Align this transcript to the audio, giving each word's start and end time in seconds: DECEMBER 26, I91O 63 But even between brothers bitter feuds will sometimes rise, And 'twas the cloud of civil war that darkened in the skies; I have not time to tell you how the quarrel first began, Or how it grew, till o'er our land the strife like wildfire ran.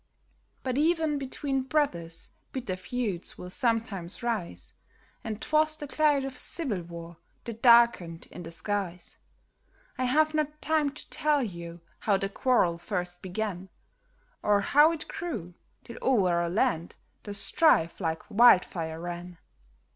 DECEMBER 0.63 0.63
26, 0.63 0.65
I91O 0.65 0.87
63 0.89 0.97
But 0.97 1.05
even 1.05 1.19
between 1.29 1.61
brothers 1.69 2.31
bitter 2.51 2.75
feuds 2.75 3.37
will 3.37 3.49
sometimes 3.51 4.23
rise, 4.23 4.73
And 5.23 5.39
'twas 5.39 5.77
the 5.77 5.87
cloud 5.87 6.25
of 6.25 6.35
civil 6.35 6.81
war 6.81 7.17
that 7.43 7.61
darkened 7.61 8.27
in 8.31 8.41
the 8.41 8.49
skies; 8.49 9.19
I 9.99 10.05
have 10.05 10.33
not 10.33 10.59
time 10.59 10.89
to 10.89 11.07
tell 11.11 11.43
you 11.43 11.81
how 11.99 12.17
the 12.17 12.29
quarrel 12.29 12.79
first 12.79 13.21
began, 13.21 13.69
Or 14.41 14.61
how 14.61 14.91
it 14.91 15.07
grew, 15.07 15.53
till 15.83 15.99
o'er 16.01 16.39
our 16.41 16.49
land 16.49 16.95
the 17.21 17.35
strife 17.35 17.99
like 18.01 18.23
wildfire 18.27 18.99
ran. 18.99 19.37